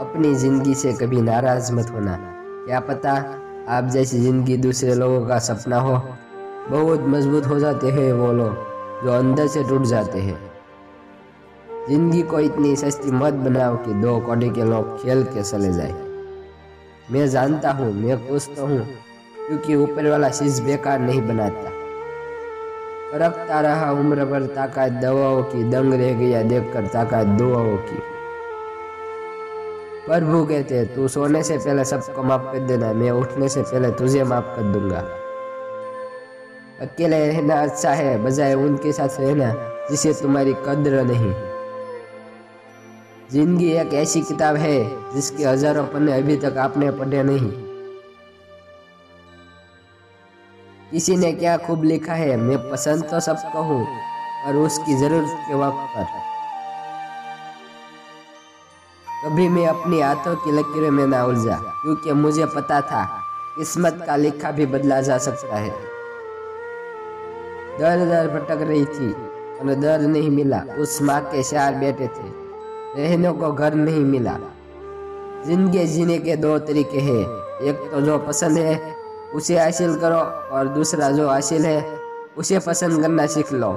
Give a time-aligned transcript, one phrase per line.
[0.00, 2.16] अपनी ज़िंदगी से कभी नाराज़ मत होना।
[2.66, 3.12] क्या पता
[3.68, 5.92] आप जैसी ज़िंदगी दूसरे लोगों का सपना हो।
[6.70, 10.38] बहुत मज़बूत हो जाते हैं वो लोग जो अंदर से टूट जाते हैं।
[11.88, 15.92] ज़िंदगी को इतनी सस्ती मत बनाओ कि दो कौड़ी के लोग खेल के चले जाए।
[17.12, 18.84] मैं जानता हूँ, मैं खुश तो हूँ,
[19.46, 21.70] क्योंकि ऊपर वाला चीज़ बेकार नहीं बनाता।
[23.12, 28.13] फरकता रहा उम्र भर ताकत दवाओं की, दंग रह गया देखकर ताकत दुआओं की।
[30.06, 34.24] प्रभु कहते तू सोने से पहले सबको माफ़ कर देना, मैं उठने से पहले तुझे
[34.24, 34.98] माफ़ कर दूँगा।
[36.80, 39.52] अकेले रहना अच्छा है, बजाय उनके साथ रहना,
[39.90, 41.32] जिसे तुम्हारी कद्र नहीं।
[43.32, 44.78] ज़िंदगी एक ऐसी किताब है,
[45.14, 47.50] जिसके हज़ारों पन्ने अभी तक आपने पढ़े नहीं।
[50.90, 53.86] किसी ने क्या खूब लिखा है, मैं पसंद तो सबको हूँ
[54.46, 56.33] और उसकी ज़रूरत के वक्त पर।
[59.24, 63.04] कभी मैं अपनी हाथों की लकीरों में ना उलझा, क्योंकि मुझे पता था,
[63.56, 65.70] किस्मत का लिखा भी बदला जा सकता है।
[67.78, 69.12] दर दर भटक रही थी
[69.60, 72.28] और दर नहीं मिला, उस माँ के चार बेटे थे,
[72.96, 74.38] रहने को घर नहीं मिला।
[75.46, 77.24] ज़िंदगी जीने के दो तरीके हैं,
[77.62, 78.94] एक तो जो पसंद है,
[79.34, 80.20] उसे हासिल करो,
[80.56, 81.80] और दूसरा जो हासिल है,
[82.36, 83.72] उसे पसंद करना सीख लो।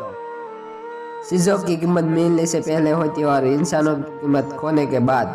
[1.23, 5.28] चीज़ों की कीमत मिलने से पहले होती है और इंसानों की कीमत खोने के बाद।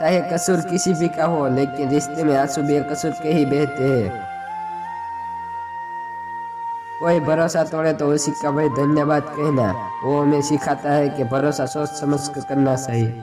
[0.00, 4.22] चाहे कसूर किसी भी का हो, लेकिन रिश्ते में आँसू बेकसूर के ही बहते हैं।
[7.00, 9.72] कोई भरोसा तोड़े तो उसी का भाई धन्यवाद कहना,
[10.04, 13.22] वो हमें सिखाता है कि भरोसा सोच समझ कर करना चाहिए